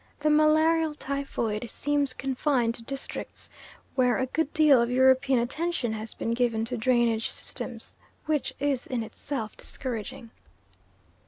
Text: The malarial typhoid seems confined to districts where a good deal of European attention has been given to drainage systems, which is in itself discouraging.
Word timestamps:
The 0.21 0.31
malarial 0.31 0.95
typhoid 0.95 1.69
seems 1.69 2.11
confined 2.15 2.73
to 2.73 2.81
districts 2.81 3.51
where 3.93 4.17
a 4.17 4.25
good 4.25 4.51
deal 4.51 4.81
of 4.81 4.89
European 4.89 5.37
attention 5.37 5.93
has 5.93 6.15
been 6.15 6.33
given 6.33 6.65
to 6.65 6.75
drainage 6.75 7.29
systems, 7.29 7.95
which 8.25 8.51
is 8.59 8.87
in 8.87 9.03
itself 9.03 9.55
discouraging. 9.55 10.31